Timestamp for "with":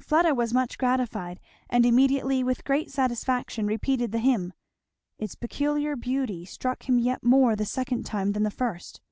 2.42-2.64